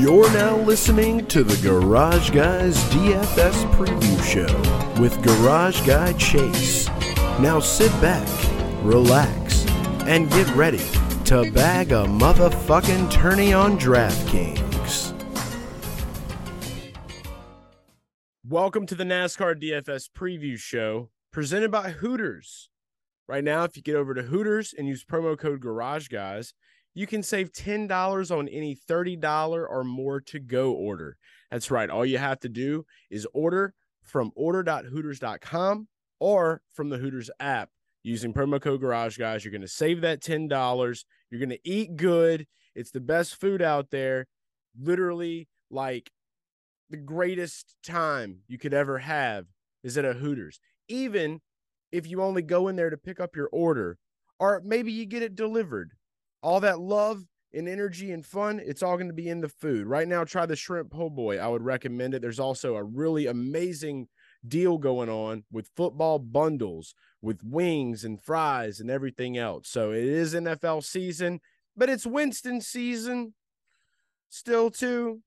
[0.00, 6.88] You're now listening to the Garage Guys DFS Preview Show with Garage Guy Chase.
[7.38, 8.26] Now sit back,
[8.82, 9.66] relax,
[10.06, 10.80] and get ready
[11.26, 15.12] to bag a motherfucking tourney on DraftKings.
[18.48, 22.70] Welcome to the NASCAR DFS Preview Show presented by Hooters.
[23.28, 26.54] Right now, if you get over to Hooters and use promo code Garage Guys,
[26.94, 31.16] you can save $10 on any $30 or more to go order.
[31.50, 31.90] That's right.
[31.90, 37.70] All you have to do is order from order.hooters.com or from the Hooters app
[38.02, 39.44] using promo code Garage Guys.
[39.44, 41.04] You're going to save that $10.
[41.30, 42.46] You're going to eat good.
[42.74, 44.26] It's the best food out there.
[44.80, 46.10] Literally, like
[46.90, 49.46] the greatest time you could ever have
[49.82, 50.60] is at a Hooters.
[50.88, 51.40] Even
[51.92, 53.98] if you only go in there to pick up your order,
[54.38, 55.92] or maybe you get it delivered
[56.42, 57.22] all that love
[57.52, 59.86] and energy and fun, it's all going to be in the food.
[59.86, 61.38] Right now, try the shrimp po' boy.
[61.38, 62.22] I would recommend it.
[62.22, 64.08] There's also a really amazing
[64.46, 69.68] deal going on with football bundles with wings and fries and everything else.
[69.68, 71.40] So it is NFL season,
[71.76, 73.34] but it's Winston season
[74.28, 75.20] still too.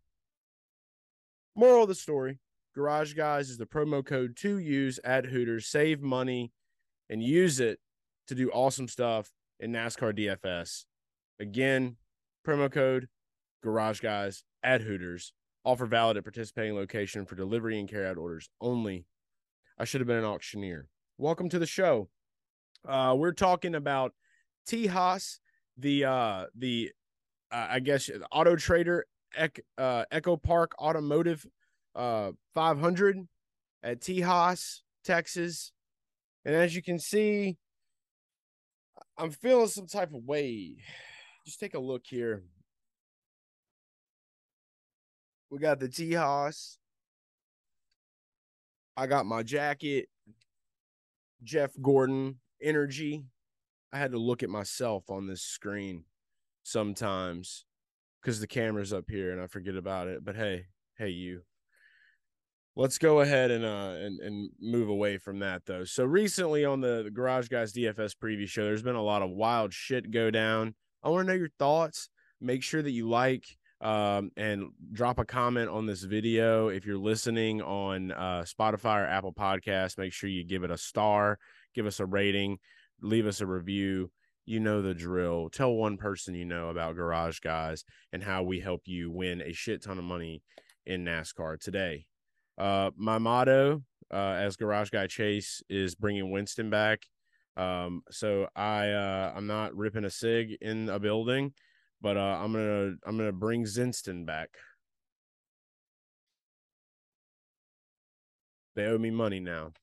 [1.56, 2.40] Moral of the story,
[2.74, 5.68] Garage Guys is the promo code to use at Hooters.
[5.68, 6.52] Save money
[7.10, 7.80] and use it
[8.28, 10.86] to do awesome stuff in NASCAR DFS.
[11.44, 11.98] Again,
[12.48, 13.10] promo code
[13.62, 15.34] Garage Guys at Hooters.
[15.66, 19.06] Offer valid at participating location for delivery and carry out orders only.
[19.78, 20.88] I should have been an auctioneer.
[21.18, 22.08] Welcome to the show.
[22.88, 24.14] Uh, we're talking about
[24.66, 25.40] Tejas,
[25.78, 26.94] the uh, the
[27.52, 29.06] uh, I guess Auto Trader
[29.78, 31.46] uh, Echo Park Automotive
[31.94, 33.28] uh, 500
[33.84, 35.74] at Tejas, Texas.
[36.46, 37.58] And as you can see,
[39.18, 40.78] I'm feeling some type of way
[41.46, 42.44] just take a look here.
[45.50, 46.78] We got the Tejas.
[48.96, 50.08] I got my jacket.
[51.44, 53.26] Jeff Gordon energy.
[53.92, 56.06] I had to look at myself on this screen
[56.64, 57.66] sometimes
[58.22, 60.24] because the camera's up here and I forget about it.
[60.24, 60.66] But hey,
[60.98, 61.42] hey, you.
[62.76, 65.84] Let's go ahead and uh and, and move away from that though.
[65.84, 69.74] So recently on the Garage Guys DFS preview show, there's been a lot of wild
[69.74, 70.74] shit go down.
[71.04, 72.10] I want to know your thoughts.
[72.40, 73.46] Make sure that you like
[73.82, 76.70] um, and drop a comment on this video.
[76.70, 80.78] If you're listening on uh, Spotify or Apple Podcasts, make sure you give it a
[80.78, 81.38] star,
[81.76, 82.60] give us a rating,
[83.02, 84.10] leave us a review.
[84.46, 85.50] You know the drill.
[85.50, 89.54] Tell one person you know about Garage Guys and how we help you win a
[89.54, 90.42] shit ton of money
[90.86, 92.06] in NASCAR today.
[92.58, 97.04] Uh, my motto uh, as Garage Guy Chase is bringing Winston back.
[97.56, 101.54] Um, so I uh, I'm not ripping a sig in a building,
[102.02, 104.50] but uh, I'm gonna I'm gonna bring Winston back.
[108.76, 109.74] They owe me money now.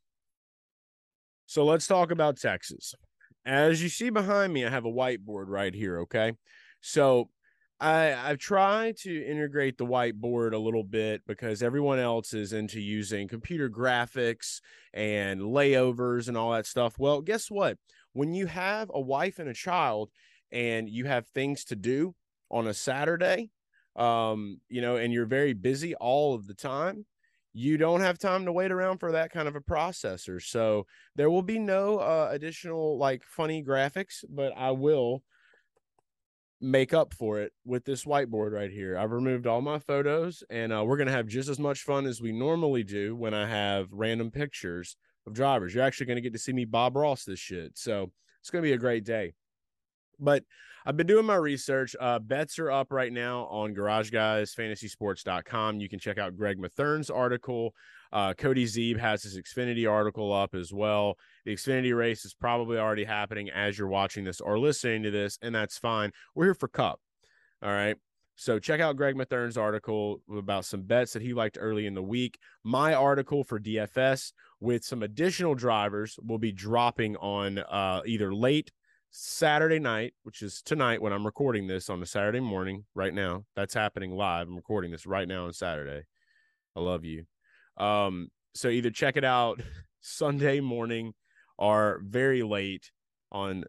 [1.47, 2.95] So let's talk about Texas.
[3.45, 6.01] As you see behind me, I have a whiteboard right here.
[6.01, 6.35] Okay.
[6.81, 7.31] So
[7.81, 12.81] I I've tried to integrate the whiteboard a little bit because everyone else is into
[12.81, 14.61] using computer graphics
[14.93, 16.99] and layovers and all that stuff.
[16.99, 17.79] Well, guess what?
[18.13, 20.11] When you have a wife and a child
[20.53, 22.15] and you have things to do
[22.51, 23.51] on a Saturday,
[23.97, 27.07] um, you know, and you're very busy all of the time,
[27.53, 30.43] you don't have time to wait around for that kind of a processor.
[30.43, 30.87] So
[31.17, 35.23] there will be no uh, additional like funny graphics, but I will
[36.61, 38.99] make up for it with this whiteboard right here.
[38.99, 42.07] I've removed all my photos and uh, we're going to have just as much fun
[42.07, 45.75] as we normally do when I have random pictures of drivers.
[45.75, 47.79] You're actually going to get to see me Bob Ross this shit.
[47.79, 48.11] So
[48.41, 49.33] it's going to be a great day.
[50.21, 50.45] But
[50.87, 51.95] I've been doing my research.
[51.99, 55.81] Uh, bets are up right now on GarageGuysFantasySports.com.
[55.81, 57.75] You can check out Greg Mathern's article.
[58.13, 61.17] Uh, Cody Zeeb has his Xfinity article up as well.
[61.45, 65.39] The Xfinity race is probably already happening as you're watching this or listening to this,
[65.43, 66.11] and that's fine.
[66.35, 66.99] We're here for Cup.
[67.63, 67.97] All right.
[68.37, 72.03] So check out Greg Mathern's article about some bets that he liked early in the
[72.03, 72.39] week.
[72.65, 78.73] My article for DFS with some additional drivers will be dropping on uh, either late
[79.11, 83.45] Saturday night, which is tonight when I'm recording this on a Saturday morning right now.
[83.57, 84.47] That's happening live.
[84.47, 86.05] I'm recording this right now on Saturday.
[86.77, 87.25] I love you.
[87.77, 89.61] Um, so either check it out
[90.01, 91.15] Sunday morning
[91.59, 92.93] or very late
[93.33, 93.65] on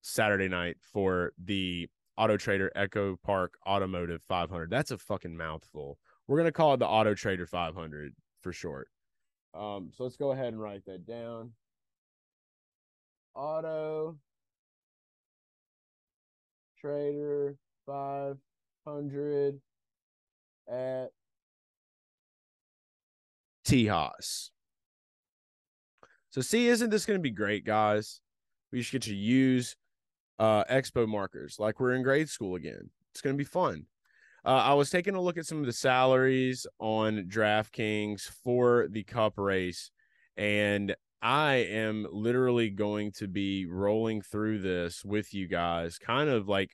[0.00, 4.70] Saturday night for the Auto Trader Echo Park Automotive 500.
[4.70, 5.98] That's a fucking mouthful.
[6.26, 8.88] We're gonna call it the Auto Trader 500 for short.
[9.52, 11.52] Um, so let's go ahead and write that down.
[13.34, 14.16] Auto
[16.86, 17.56] Trader
[17.86, 19.60] 500
[20.70, 21.08] at
[23.66, 24.50] Tejas.
[26.30, 28.20] So see, isn't this going to be great, guys?
[28.70, 29.74] We just get to use
[30.38, 32.90] uh, expo markers like we're in grade school again.
[33.10, 33.86] It's going to be fun.
[34.44, 39.02] Uh, I was taking a look at some of the salaries on DraftKings for the
[39.02, 39.90] Cup race,
[40.36, 46.48] and I am literally going to be rolling through this with you guys, kind of
[46.48, 46.70] like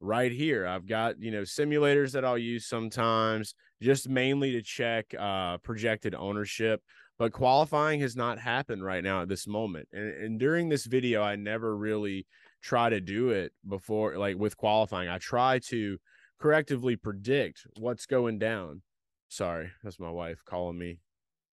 [0.00, 0.66] right here.
[0.66, 6.14] I've got, you know, simulators that I'll use sometimes, just mainly to check uh, projected
[6.14, 6.82] ownership.
[7.18, 9.88] But qualifying has not happened right now at this moment.
[9.92, 12.26] And, and during this video, I never really
[12.62, 15.08] try to do it before, like with qualifying.
[15.08, 15.98] I try to
[16.42, 18.82] correctively predict what's going down.
[19.28, 20.98] Sorry, that's my wife calling me.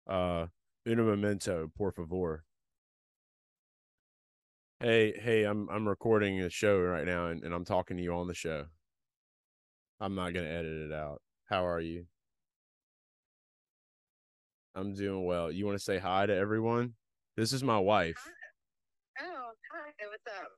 [0.08, 0.46] Uh,
[0.86, 2.44] un memento, por favor.
[4.80, 8.12] Hey, hey, I'm I'm recording a show right now and, and I'm talking to you
[8.14, 8.66] on the show.
[10.00, 11.22] I'm not gonna edit it out.
[11.46, 12.06] How are you?
[14.74, 15.50] I'm doing well.
[15.50, 16.94] You want to say hi to everyone?
[17.36, 18.22] This is my wife.
[19.18, 19.26] Hi.
[19.26, 20.06] Oh, hi.
[20.10, 20.50] What's up?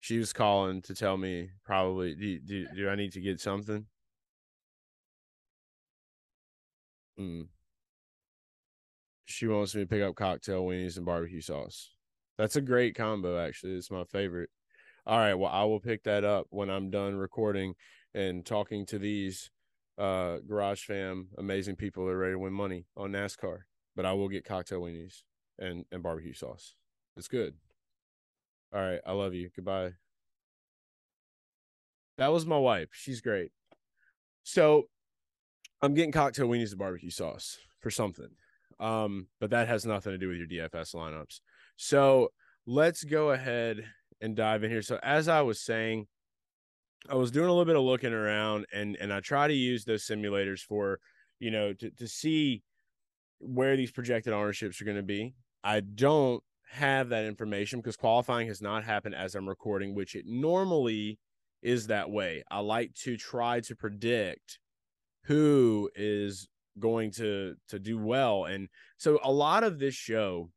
[0.00, 3.86] She was calling to tell me probably do do, do I need to get something?
[7.18, 7.46] Mm.
[9.26, 11.90] She wants me to pick up cocktail weenies and barbecue sauce.
[12.38, 13.74] That's a great combo, actually.
[13.74, 14.50] It's my favorite.
[15.06, 15.34] All right.
[15.34, 17.74] Well, I will pick that up when I'm done recording
[18.14, 19.50] and talking to these
[19.98, 23.58] uh garage fam amazing people that are ready to win money on NASCAR.
[23.94, 25.22] But I will get cocktail weenies
[25.58, 26.74] and, and barbecue sauce.
[27.16, 27.54] It's good.
[28.74, 29.00] All right.
[29.06, 29.50] I love you.
[29.54, 29.92] Goodbye.
[32.18, 32.88] That was my wife.
[32.92, 33.52] She's great.
[34.44, 34.88] So
[35.80, 38.30] I'm getting cocktail weenies and barbecue sauce for something.
[38.82, 41.40] Um, but that has nothing to do with your DFS lineups.
[41.76, 42.32] So
[42.66, 43.84] let's go ahead
[44.20, 44.82] and dive in here.
[44.82, 46.08] So as I was saying,
[47.08, 49.84] I was doing a little bit of looking around and and I try to use
[49.84, 50.98] those simulators for,
[51.38, 52.62] you know, to to see
[53.38, 55.34] where these projected ownerships are going to be.
[55.62, 60.24] I don't have that information because qualifying has not happened as I'm recording, which it
[60.26, 61.18] normally
[61.62, 62.42] is that way.
[62.50, 64.58] I like to try to predict
[65.24, 68.44] who is going to to do well.
[68.44, 70.50] And so a lot of this show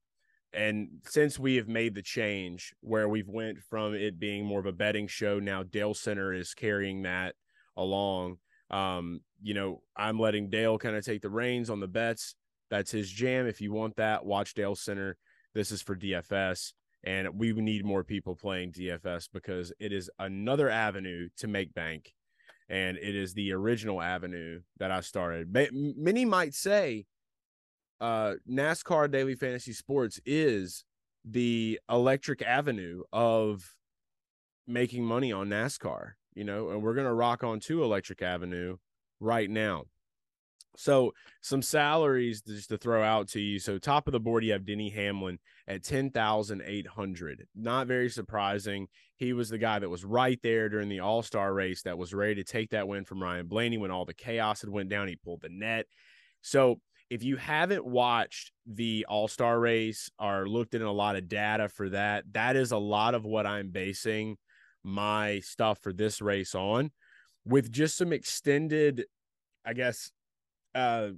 [0.54, 4.66] and since we have made the change where we've went from it being more of
[4.66, 7.36] a betting show now dale center is carrying that
[7.78, 8.38] along.
[8.72, 12.36] Um you know i'm letting dale kind of take the reins on the bets.
[12.70, 13.48] That's his jam.
[13.48, 15.18] If you want that watch dale center.
[15.54, 16.74] This is for dfs
[17.04, 22.14] and we need more people playing dfs because it is another avenue to make bank
[22.70, 25.56] and it is the original avenue that I started.
[25.72, 27.06] Many might say
[28.02, 30.84] uh, NASCAR Daily Fantasy Sports is
[31.24, 33.76] the electric avenue of
[34.68, 38.78] making money on NASCAR, you know, and we're going to rock on to Electric Avenue
[39.20, 39.86] right now.
[40.78, 43.60] So some salaries just to throw out to you.
[43.60, 47.48] So top of the board, you have Denny Hamlin at ten thousand eight hundred.
[47.56, 48.88] Not very surprising.
[49.16, 52.14] He was the guy that was right there during the All Star race that was
[52.14, 55.08] ready to take that win from Ryan Blaney when all the chaos had went down.
[55.08, 55.86] He pulled the net.
[56.42, 61.30] So if you haven't watched the All Star race or looked at a lot of
[61.30, 64.38] data for that, that is a lot of what I'm basing
[64.84, 66.92] my stuff for this race on,
[67.46, 69.06] with just some extended,
[69.66, 70.12] I guess,
[70.76, 71.10] uh,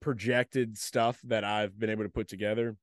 [0.00, 2.76] projected stuff that I've been able to put together.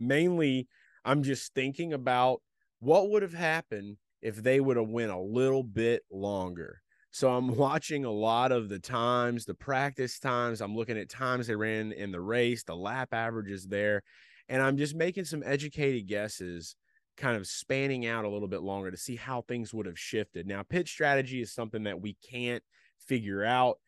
[0.00, 0.68] Mainly,
[1.04, 2.40] I'm just thinking about
[2.80, 6.80] what would have happened if they would have went a little bit longer.
[7.10, 10.60] So I'm watching a lot of the times, the practice times.
[10.60, 14.02] I'm looking at times they ran in the race, the lap averages there,
[14.48, 16.76] and I'm just making some educated guesses,
[17.16, 20.46] kind of spanning out a little bit longer to see how things would have shifted.
[20.46, 22.62] Now, pit strategy is something that we can't
[22.98, 23.78] figure out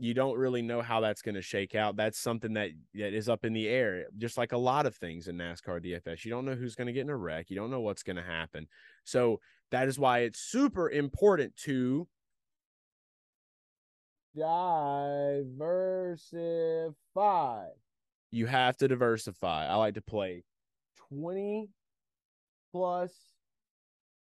[0.00, 1.94] you don't really know how that's going to shake out.
[1.94, 5.28] That's something that that is up in the air, just like a lot of things
[5.28, 6.24] in NASCAR DFS.
[6.24, 7.50] You don't know who's going to get in a wreck.
[7.50, 8.66] You don't know what's going to happen.
[9.04, 9.40] So
[9.70, 12.08] that is why it's super important to
[14.34, 15.44] diversify.
[18.30, 19.66] You have to diversify.
[19.66, 20.44] I like to play
[21.10, 21.68] 20
[22.72, 23.12] plus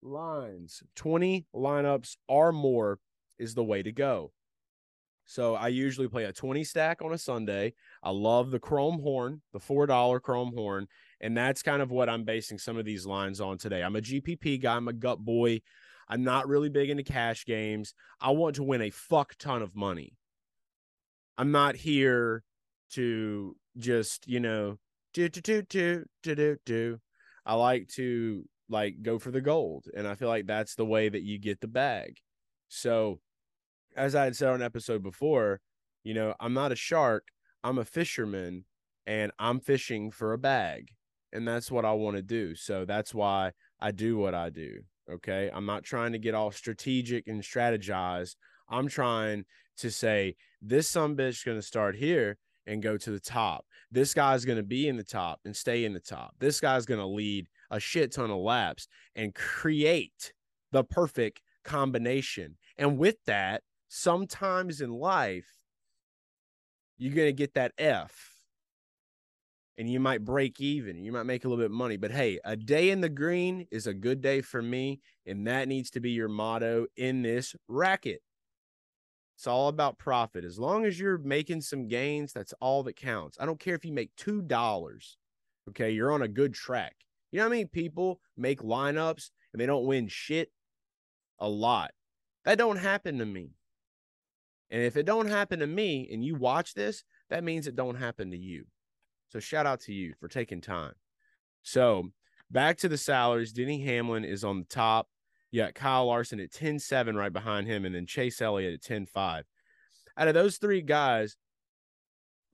[0.02, 0.82] lines.
[0.96, 2.98] 20 lineups or more
[3.38, 4.32] is the way to go.
[5.24, 7.74] So I usually play a 20 stack on a Sunday.
[8.02, 10.88] I love the chrome horn, the $4 chrome horn.
[11.20, 13.82] And that's kind of what I'm basing some of these lines on today.
[13.82, 15.60] I'm a GPP guy, I'm a gut boy.
[16.08, 17.94] I'm not really big into cash games.
[18.20, 20.16] I want to win a fuck ton of money.
[21.38, 22.42] I'm not here
[22.90, 24.78] to just, you know,
[25.14, 27.00] do, do, do, do, do, do, do.
[27.46, 29.86] I like to like go for the gold.
[29.96, 32.18] And I feel like that's the way that you get the bag.
[32.68, 33.20] So
[33.96, 35.60] as I had said on an episode before,
[36.04, 37.28] You know, I'm not a shark,
[37.62, 38.64] I'm a fisherman
[39.06, 40.90] and I'm fishing for a bag.
[41.32, 42.54] And that's what I want to do.
[42.54, 44.80] So that's why I do what I do.
[45.10, 45.50] Okay.
[45.52, 48.34] I'm not trying to get all strategic and strategize.
[48.68, 49.44] I'm trying
[49.78, 53.64] to say this some bitch is going to start here and go to the top.
[53.90, 56.34] This guy's going to be in the top and stay in the top.
[56.38, 60.32] This guy's going to lead a shit ton of laps and create
[60.70, 62.56] the perfect combination.
[62.78, 63.62] And with that,
[63.94, 65.58] sometimes in life,
[66.96, 68.30] you're going to get that F
[69.76, 71.04] and you might break even.
[71.04, 71.98] You might make a little bit of money.
[71.98, 75.00] But hey, a day in the green is a good day for me.
[75.26, 78.22] And that needs to be your motto in this racket.
[79.36, 80.44] It's all about profit.
[80.44, 83.36] As long as you're making some gains, that's all that counts.
[83.38, 85.16] I don't care if you make $2.
[85.68, 85.90] Okay.
[85.90, 86.96] You're on a good track.
[87.30, 90.50] You know how many people make lineups and they don't win shit?
[91.40, 91.90] A lot.
[92.46, 93.50] That don't happen to me.
[94.72, 97.96] And if it don't happen to me and you watch this, that means it don't
[97.96, 98.64] happen to you.
[99.28, 100.94] So shout out to you for taking time.
[101.62, 102.08] So
[102.50, 103.52] back to the salaries.
[103.52, 105.08] Denny Hamlin is on the top.
[105.50, 108.82] You got Kyle Larson at 10 7 right behind him, and then Chase Elliott at
[108.82, 109.44] 10 5.
[110.16, 111.36] Out of those three guys,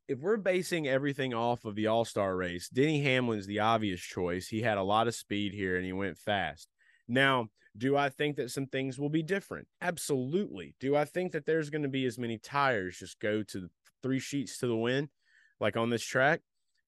[0.08, 4.48] if we're basing everything off of the All Star race, Denny Hamlin's the obvious choice.
[4.48, 6.68] He had a lot of speed here and he went fast.
[7.08, 9.68] Now, do I think that some things will be different?
[9.80, 10.74] Absolutely.
[10.80, 13.68] Do I think that there's going to be as many tires just go to
[14.02, 15.08] three sheets to the wind,
[15.60, 16.40] like on this track?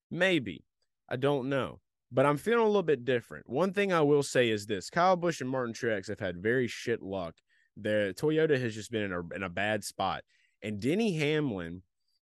[0.09, 0.65] Maybe.
[1.09, 1.79] I don't know.
[2.11, 3.49] But I'm feeling a little bit different.
[3.49, 6.67] One thing I will say is this Kyle Busch and Martin Truex have had very
[6.67, 7.35] shit luck.
[7.77, 10.23] The Toyota has just been in a, in a bad spot.
[10.61, 11.83] And Denny Hamlin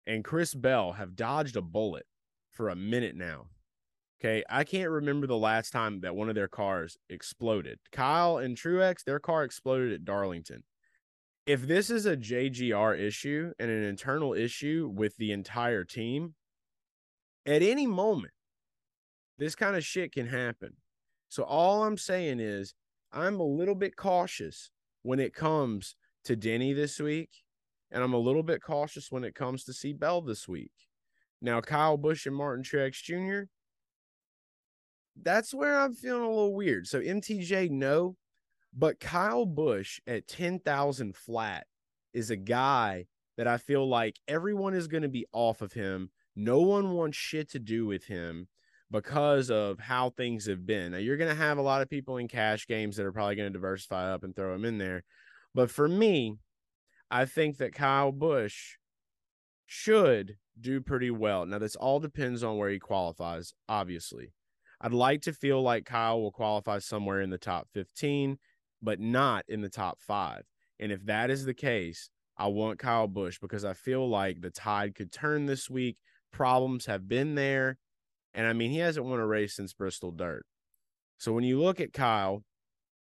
[0.07, 2.07] and Chris Bell have dodged a bullet
[2.51, 3.47] for a minute now.
[4.21, 4.43] Okay.
[4.49, 7.79] I can't remember the last time that one of their cars exploded.
[7.93, 10.65] Kyle and Truex, their car exploded at Darlington.
[11.47, 16.35] If this is a JGR issue and an internal issue with the entire team,
[17.47, 18.35] at any moment,
[19.39, 20.75] this kind of shit can happen.
[21.29, 22.75] So all I'm saying is
[23.13, 24.71] I'm a little bit cautious
[25.03, 27.31] when it comes to Denny this week,
[27.91, 30.73] and I'm a little bit cautious when it comes to see Bell this week.
[31.41, 33.49] Now, Kyle Busch and Martin Truex Jr.,
[35.23, 36.87] that's where I'm feeling a little weird.
[36.87, 38.17] So MTJ, no,
[38.77, 41.67] but Kyle Busch at 10,000 flat
[42.13, 43.07] is a guy
[43.37, 47.17] that I feel like everyone is going to be off of him no one wants
[47.17, 48.47] shit to do with him
[48.93, 50.93] because of how things have been.
[50.93, 53.35] Now, you're going to have a lot of people in cash games that are probably
[53.35, 55.03] going to diversify up and throw him in there.
[55.53, 56.39] But for me,
[57.11, 58.77] I think that Kyle Busch
[59.67, 61.45] should do pretty well.
[61.45, 64.33] Now, this all depends on where he qualifies, obviously.
[64.81, 68.39] I'd like to feel like Kyle will qualify somewhere in the top 15,
[68.81, 70.45] but not in the top five.
[70.79, 74.51] And if that is the case, I want Kyle Busch because I feel like the
[74.51, 75.97] tide could turn this week
[76.33, 77.79] problems have been there.
[78.35, 80.47] And I mean, he hasn't won a race since Bristol Dirt.
[81.19, 82.45] So when you look at Kyle,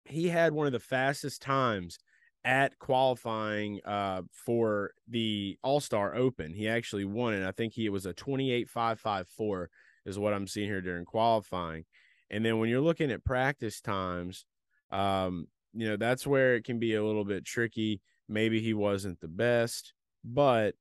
[0.04, 1.98] he had one of the fastest times
[2.44, 6.52] at qualifying uh, for the All Star Open.
[6.52, 7.46] He actually won it.
[7.46, 9.66] I think he was a 28.554
[10.04, 11.84] is what I'm seeing here during qualifying.
[12.30, 14.46] And then when you're looking at practice times,
[14.90, 18.00] um, you know, that's where it can be a little bit tricky.
[18.28, 19.92] Maybe he wasn't the best,
[20.24, 20.74] but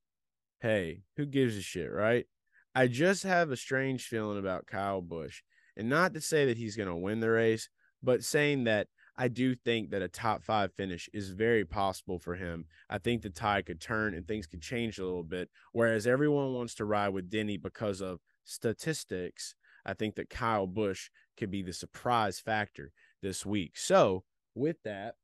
[0.60, 2.26] hey, who gives a shit, right?
[2.74, 5.42] I just have a strange feeling about Kyle Busch.
[5.76, 7.68] And not to say that he's going to win the race,
[8.02, 12.34] but saying that I do think that a top five finish is very possible for
[12.34, 12.64] him.
[12.88, 15.50] I think the tide could turn and things could change a little bit.
[15.72, 21.08] Whereas everyone wants to ride with Denny because of statistics, I think that Kyle Busch
[21.36, 23.72] could be the surprise factor this week.
[23.76, 25.14] So, with that,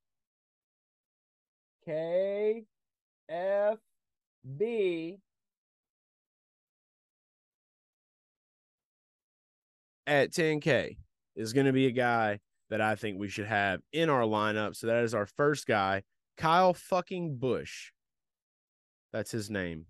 [1.85, 2.65] K
[3.29, 3.79] F
[4.57, 5.19] B
[10.07, 10.97] at 10K
[11.37, 14.75] is going to be a guy that I think we should have in our lineup.
[14.75, 16.03] So that is our first guy,
[16.37, 17.93] Kyle fucking Busch.
[19.13, 19.87] That's his name.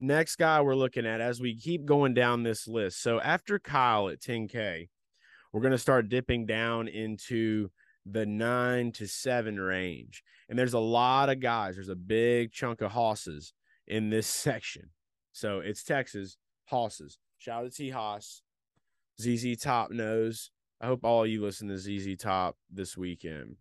[0.00, 3.02] Next guy we're looking at as we keep going down this list.
[3.02, 4.88] So after Kyle at 10K,
[5.52, 7.68] we're going to start dipping down into
[8.06, 10.22] the nine to seven range.
[10.48, 13.52] And there's a lot of guys, there's a big chunk of hosses
[13.86, 14.90] in this section.
[15.32, 17.18] So it's Texas, hosses.
[17.38, 18.42] Shout out to T Haas.
[19.20, 20.50] ZZ Top knows.
[20.80, 23.56] I hope all you listen to ZZ Top this weekend.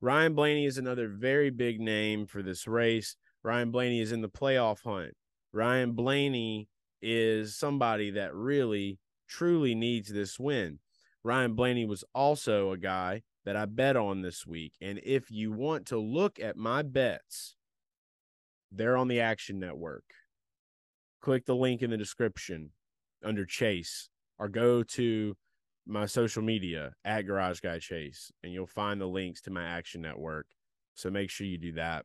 [0.00, 3.16] Ryan Blaney is another very big name for this race.
[3.42, 5.14] Ryan Blaney is in the playoff hunt.
[5.52, 6.68] Ryan Blaney
[7.00, 10.78] is somebody that really, truly needs this win.
[11.24, 14.74] Ryan Blaney was also a guy that I bet on this week.
[14.80, 17.56] And if you want to look at my bets,
[18.70, 20.04] they're on the Action Network.
[21.20, 22.70] Click the link in the description
[23.24, 25.36] under Chase or go to
[25.86, 30.00] my social media at Garage Guy Chase and you'll find the links to my Action
[30.00, 30.46] Network.
[30.94, 32.04] So make sure you do that.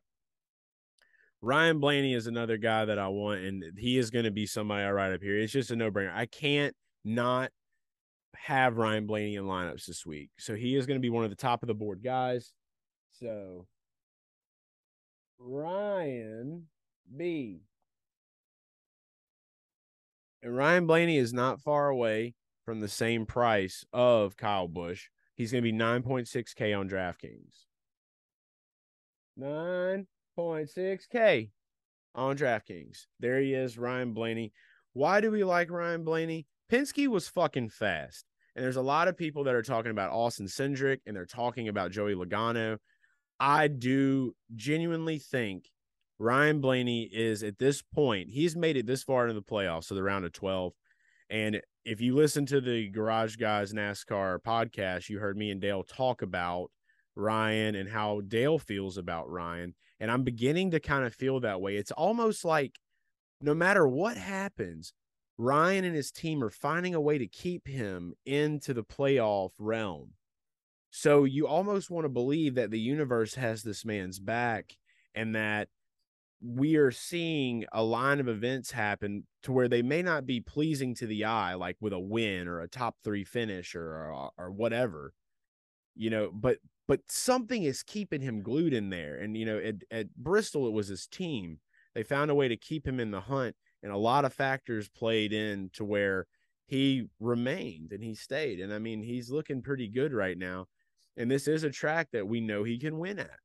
[1.40, 4.82] Ryan Blaney is another guy that I want, and he is going to be somebody
[4.82, 5.38] I write up here.
[5.38, 6.12] It's just a no brainer.
[6.14, 7.50] I can't not
[8.34, 10.30] have Ryan Blaney in lineups this week.
[10.38, 12.52] So he is going to be one of the top of the board guys.
[13.20, 13.66] So
[15.38, 16.66] Ryan
[17.16, 17.62] B.
[20.42, 25.08] And Ryan Blaney is not far away from the same price of Kyle Busch.
[25.34, 27.66] He's going to be 9.6K on DraftKings.
[30.38, 31.50] 9.6K
[32.14, 33.06] on DraftKings.
[33.18, 34.52] There he is, Ryan Blaney.
[34.92, 36.46] Why do we like Ryan Blaney?
[36.70, 38.24] Penske was fucking fast.
[38.54, 41.68] And there's a lot of people that are talking about Austin Cindric and they're talking
[41.68, 42.78] about Joey Logano.
[43.40, 45.70] I do genuinely think
[46.18, 49.94] Ryan Blaney is at this point, he's made it this far into the playoffs, so
[49.94, 50.72] the round of 12.
[51.30, 55.84] And if you listen to the Garage Guys NASCAR podcast, you heard me and Dale
[55.84, 56.70] talk about
[57.18, 59.74] Ryan and how Dale feels about Ryan.
[60.00, 61.76] And I'm beginning to kind of feel that way.
[61.76, 62.78] It's almost like
[63.40, 64.92] no matter what happens,
[65.36, 70.12] Ryan and his team are finding a way to keep him into the playoff realm.
[70.90, 74.76] So you almost want to believe that the universe has this man's back
[75.14, 75.68] and that
[76.40, 80.94] we are seeing a line of events happen to where they may not be pleasing
[80.94, 84.50] to the eye, like with a win or a top three finish or, or, or
[84.50, 85.12] whatever,
[85.94, 86.58] you know, but
[86.88, 89.16] but something is keeping him glued in there.
[89.16, 91.60] And, you know, at, at Bristol, it was his team.
[91.94, 93.54] They found a way to keep him in the hunt.
[93.82, 96.26] And a lot of factors played in to where
[96.66, 98.58] he remained and he stayed.
[98.58, 100.66] And I mean, he's looking pretty good right now.
[101.16, 103.38] And this is a track that we know he can win at.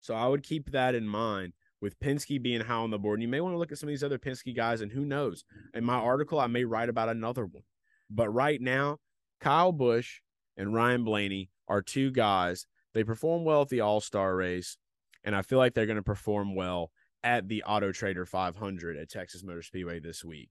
[0.00, 3.18] So I would keep that in mind with Penske being high on the board.
[3.18, 5.04] And you may want to look at some of these other Penske guys, and who
[5.04, 5.44] knows?
[5.74, 7.62] In my article, I may write about another one.
[8.10, 8.98] But right now,
[9.40, 10.20] Kyle Busch
[10.56, 12.66] and Ryan Blaney are two guys.
[12.92, 14.76] They perform well at the All Star race,
[15.24, 16.90] and I feel like they're going to perform well
[17.22, 20.50] at the Auto Trader 500 at Texas Motor Speedway this week.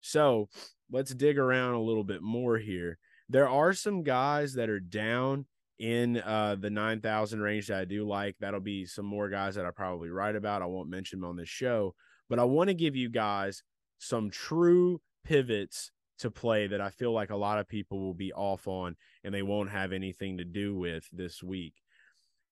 [0.00, 0.48] So
[0.90, 2.98] let's dig around a little bit more here.
[3.28, 5.46] There are some guys that are down
[5.78, 8.36] in uh, the 9,000 range that I do like.
[8.40, 10.62] That'll be some more guys that I probably write about.
[10.62, 11.94] I won't mention them on this show,
[12.28, 13.62] but I want to give you guys
[13.98, 18.32] some true pivots to play that I feel like a lot of people will be
[18.32, 21.74] off on and they won't have anything to do with this week.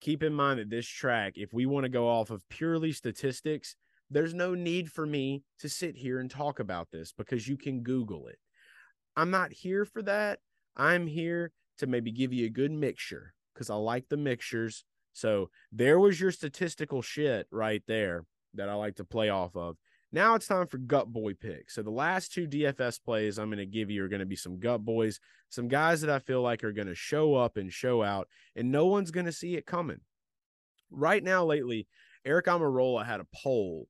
[0.00, 3.76] Keep in mind that this track, if we want to go off of purely statistics,
[4.10, 7.82] there's no need for me to sit here and talk about this because you can
[7.82, 8.38] Google it.
[9.16, 10.40] I'm not here for that.
[10.76, 14.84] I'm here to maybe give you a good mixture because I like the mixtures.
[15.12, 18.24] So there was your statistical shit right there
[18.54, 19.76] that I like to play off of.
[20.14, 21.74] Now it's time for gut boy picks.
[21.74, 24.36] So the last two DFS plays I'm going to give you are going to be
[24.36, 27.72] some gut boys, some guys that I feel like are going to show up and
[27.72, 30.02] show out, and no one's going to see it coming.
[30.88, 31.88] Right now, lately,
[32.24, 33.88] Eric Almirola had a pole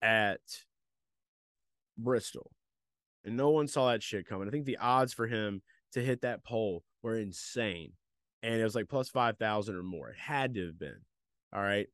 [0.00, 0.40] at
[1.98, 2.52] Bristol,
[3.22, 4.48] and no one saw that shit coming.
[4.48, 5.60] I think the odds for him
[5.92, 7.92] to hit that pole were insane.
[8.42, 10.08] And it was like plus 5,000 or more.
[10.08, 11.00] It had to have been.
[11.54, 11.88] All right.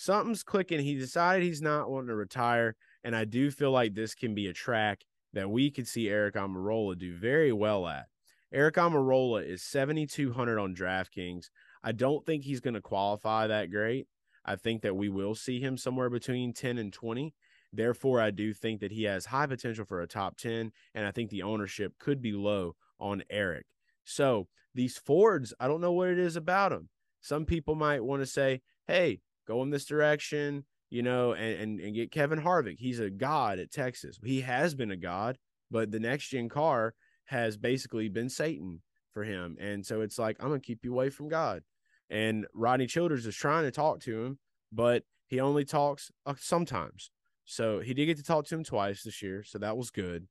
[0.00, 0.78] Something's clicking.
[0.78, 2.76] He decided he's not wanting to retire.
[3.02, 5.00] And I do feel like this can be a track
[5.32, 8.06] that we could see Eric Almirola do very well at.
[8.52, 11.46] Eric Almirola is 7,200 on DraftKings.
[11.82, 14.06] I don't think he's going to qualify that great.
[14.44, 17.34] I think that we will see him somewhere between 10 and 20.
[17.72, 21.10] Therefore, I do think that he has high potential for a top 10, and I
[21.10, 23.66] think the ownership could be low on Eric.
[24.04, 26.88] So these Fords, I don't know what it is about them.
[27.20, 31.80] Some people might want to say, hey, go in this direction, you know, and, and,
[31.80, 32.78] and get Kevin Harvick.
[32.78, 34.18] He's a god at Texas.
[34.22, 35.38] He has been a god,
[35.70, 38.82] but the next gen car has basically been Satan
[39.12, 39.56] for him.
[39.58, 41.62] And so it's like, I'm going to keep you away from God.
[42.10, 44.38] And Rodney Childers is trying to talk to him,
[44.72, 47.10] but he only talks uh, sometimes.
[47.44, 49.42] So he did get to talk to him twice this year.
[49.42, 50.26] So that was good.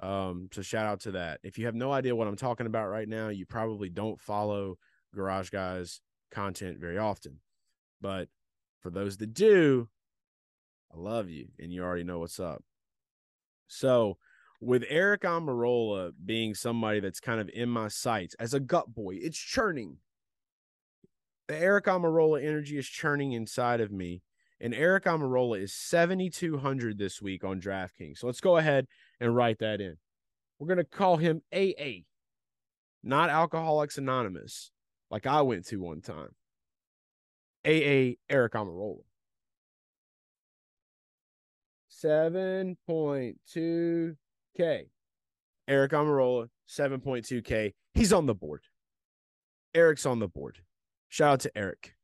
[0.00, 1.40] Um, so shout out to that.
[1.42, 4.76] If you have no idea what I'm talking about right now, you probably don't follow
[5.14, 7.40] Garage Guys content very often.
[8.00, 8.28] But
[8.82, 9.88] for those that do,
[10.92, 12.62] I love you and you already know what's up.
[13.68, 14.18] So
[14.60, 19.16] with Eric Almirola being somebody that's kind of in my sights as a gut boy,
[19.20, 19.98] it's churning.
[21.48, 24.22] The Eric Almirola energy is churning inside of me.
[24.60, 28.18] And Eric Almirola is 7,200 this week on DraftKings.
[28.18, 28.86] So let's go ahead
[29.18, 29.96] and write that in.
[30.58, 32.04] We're going to call him AA,
[33.02, 34.70] not Alcoholics Anonymous,
[35.10, 36.36] like I went to one time.
[37.64, 39.04] AA Eric Almirola.
[42.02, 44.16] 7.2K.
[45.68, 47.74] Eric Almirola, 7.2K.
[47.94, 48.64] He's on the board.
[49.74, 50.58] Eric's on the board.
[51.08, 51.94] Shout out to Eric.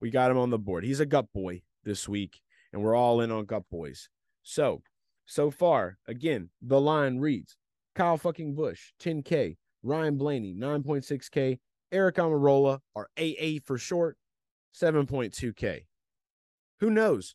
[0.00, 0.84] We got him on the board.
[0.84, 2.40] He's a gut boy this week,
[2.72, 4.08] and we're all in on gut boys.
[4.42, 4.82] So,
[5.24, 7.56] so far, again, the line reads
[7.94, 9.56] Kyle fucking Busch, 10K.
[9.82, 11.58] Ryan Blaney, 9.6K.
[11.92, 14.18] Eric Almirola, or AA for short,
[14.80, 15.86] 7.2K.
[16.80, 17.34] Who knows?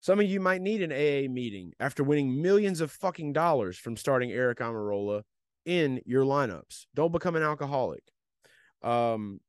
[0.00, 3.96] Some of you might need an AA meeting after winning millions of fucking dollars from
[3.96, 5.22] starting Eric Almirola
[5.64, 6.86] in your lineups.
[6.94, 8.02] Don't become an alcoholic.
[8.82, 9.40] Um,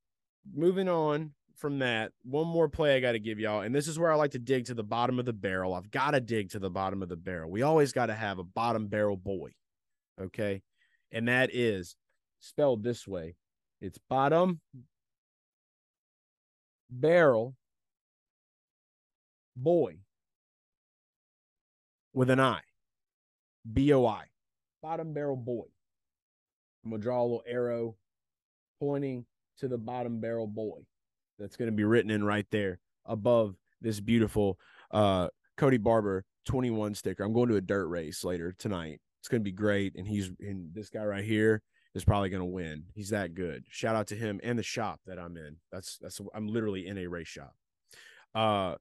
[0.54, 3.98] moving on from that, one more play I got to give y'all, and this is
[3.98, 5.74] where I like to dig to the bottom of the barrel.
[5.74, 7.50] I've got to dig to the bottom of the barrel.
[7.50, 9.52] We always got to have a bottom barrel boy,
[10.22, 10.62] okay?
[11.12, 11.96] And that is
[12.40, 13.36] spelled this way
[13.82, 14.62] it's bottom
[16.90, 17.56] barrel
[19.56, 19.98] boy
[22.14, 22.62] with an I.
[23.72, 24.26] B O I.
[24.82, 25.66] Bottom barrel boy.
[26.84, 27.96] I'm going to draw a little arrow
[28.80, 29.26] pointing
[29.58, 30.86] to the bottom barrel boy.
[31.40, 34.60] That's going to be written in right there above this beautiful
[34.92, 37.24] uh, Cody Barber 21 sticker.
[37.24, 39.02] I'm going to a dirt race later tonight.
[39.20, 39.96] It's going to be great.
[39.96, 41.62] And he's, and this guy right here
[41.96, 42.84] is probably going to win.
[42.94, 43.64] He's that good.
[43.70, 45.56] Shout out to him and the shop that I'm in.
[45.72, 47.56] That's, that's, I'm literally in a race shop.
[48.36, 48.76] Uh,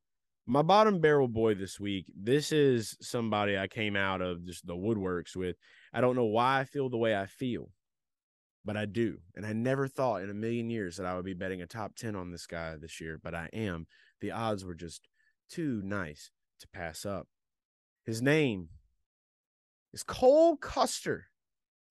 [0.47, 2.13] my bottom barrel boy this week.
[2.15, 5.57] This is somebody I came out of just the woodworks with.
[5.93, 7.71] I don't know why I feel the way I feel,
[8.65, 9.19] but I do.
[9.37, 11.95] And I never thought in a million years that I would be betting a top
[11.97, 13.87] 10 on this guy this year, but I am.
[14.21, 15.09] The odds were just
[15.49, 17.29] too nice to pass up.
[18.05, 18.69] His name
[19.93, 21.29] is Cole Custer.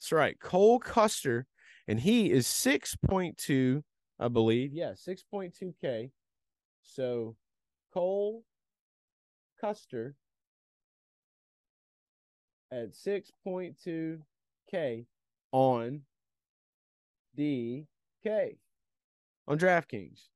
[0.03, 1.47] That's right, Cole Custer.
[1.87, 3.83] And he is 6.2,
[4.19, 4.73] I believe.
[4.73, 6.11] Yeah, 6.2K.
[6.81, 7.37] So
[7.93, 8.43] Cole
[9.61, 10.15] Custer
[12.69, 15.05] at 6.2K
[15.53, 16.01] on
[17.37, 18.57] DK
[19.47, 20.27] on DraftKings.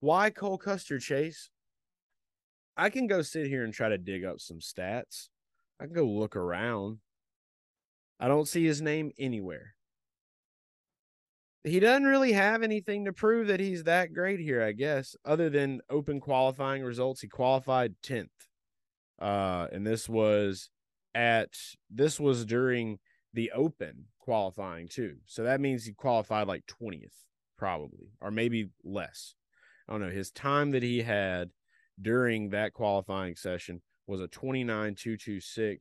[0.00, 1.50] Why Cole Custer, Chase?
[2.74, 5.28] I can go sit here and try to dig up some stats.
[5.78, 7.00] I can go look around.
[8.20, 9.74] I don't see his name anywhere
[11.64, 15.50] he doesn't really have anything to prove that he's that great here, I guess, other
[15.50, 17.20] than open qualifying results.
[17.20, 18.28] He qualified 10th.
[19.20, 20.70] Uh, and this was
[21.14, 21.50] at
[21.90, 22.98] this was during
[23.34, 25.16] the open qualifying too.
[25.26, 27.24] So that means he qualified like 20th,
[27.58, 29.34] probably, or maybe less.
[29.86, 30.10] I don't know.
[30.10, 31.50] His time that he had
[32.00, 35.76] during that qualifying session was a 29.226,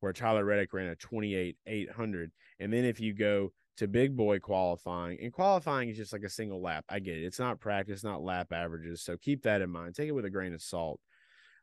[0.00, 2.32] where Tyler Reddick ran a 28 800.
[2.58, 5.18] And then if you go to big boy qualifying.
[5.22, 6.84] And qualifying is just like a single lap.
[6.90, 7.24] I get it.
[7.24, 9.00] It's not practice, not lap averages.
[9.00, 9.94] So keep that in mind.
[9.94, 11.00] Take it with a grain of salt.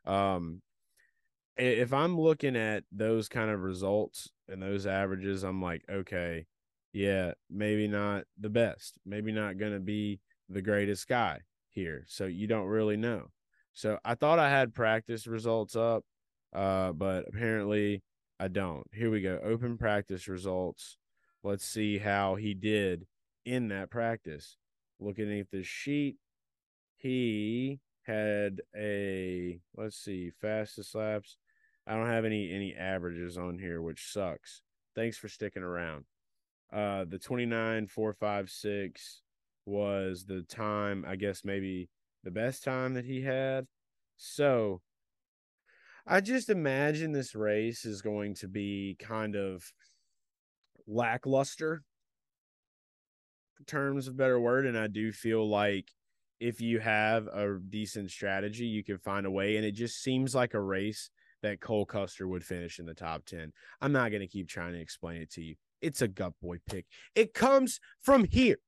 [0.04, 0.60] Um,
[1.56, 6.46] if I'm looking at those kind of results and those averages, I'm like, okay,
[6.92, 12.04] yeah, maybe not the best, maybe not going to be the greatest guy here.
[12.08, 13.28] So you don't really know.
[13.74, 16.04] So I thought I had practice results up,
[16.52, 18.02] uh, but apparently
[18.40, 18.86] I don't.
[18.92, 19.40] Here we go.
[19.42, 20.96] Open practice results.
[21.42, 23.06] Let's see how he did
[23.44, 24.56] in that practice.
[25.00, 26.16] Looking at the sheet,
[26.96, 31.36] he had a let's see, fastest laps.
[31.86, 34.62] I don't have any any averages on here, which sucks.
[34.94, 36.04] Thanks for sticking around.
[36.72, 39.22] Uh the 29456
[39.66, 41.90] was the time, I guess maybe
[42.24, 43.66] the best time that he had.
[44.16, 44.80] So
[46.10, 49.62] I just imagine this race is going to be kind of
[50.86, 51.82] lackluster
[53.66, 55.90] terms of better word and i do feel like
[56.40, 60.34] if you have a decent strategy you can find a way and it just seems
[60.34, 61.10] like a race
[61.42, 64.72] that cole custer would finish in the top 10 i'm not going to keep trying
[64.72, 65.56] to explain it to you.
[65.80, 66.86] It's a gut boy pick.
[67.14, 68.58] It comes from here.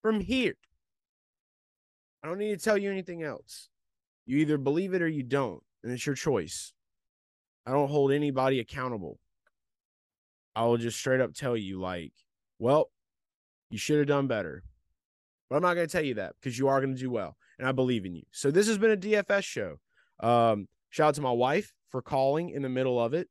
[0.00, 0.54] From here
[2.22, 3.68] i don't need to tell you anything else
[4.26, 6.72] you either believe it or you don't and it's your choice
[7.68, 9.18] I don't hold anybody accountable.
[10.56, 12.14] I will just straight up tell you, like,
[12.58, 12.90] well,
[13.68, 14.62] you should have done better.
[15.50, 17.36] But I'm not going to tell you that because you are going to do well.
[17.58, 18.22] And I believe in you.
[18.32, 19.76] So this has been a DFS show.
[20.18, 23.28] Um, shout out to my wife for calling in the middle of it.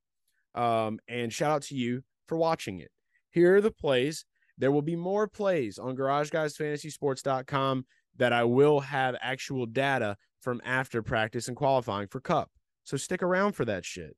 [0.54, 2.91] Um, and shout out to you for watching it.
[3.32, 4.23] Here are the plays.
[4.56, 7.86] There will be more plays on GarageGuysFantasySports.com
[8.17, 12.51] that I will have actual data from after practice and qualifying for Cup.
[12.84, 14.15] So stick around for that shit.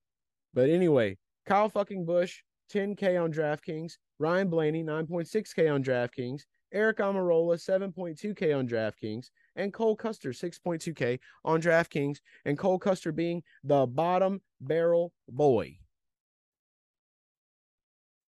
[0.54, 2.42] But anyway, Kyle fucking Busch,
[2.74, 3.94] 10K on DraftKings.
[4.20, 6.42] Ryan Blaney, 9.6K on DraftKings.
[6.72, 13.42] Eric Almirola 7.2K on DraftKings, and Cole Custer 6.2K on DraftKings, and Cole Custer being
[13.64, 15.78] the bottom barrel boy.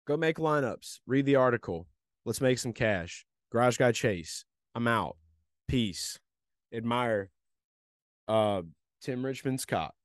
[0.07, 0.99] Go make lineups.
[1.05, 1.87] Read the article.
[2.25, 3.25] Let's make some cash.
[3.51, 4.45] Garage Guy Chase.
[4.75, 5.17] I'm out.
[5.71, 6.19] Peace.
[6.73, 7.31] Admire
[8.27, 8.61] uh
[9.01, 9.95] Tim Richmond's cop.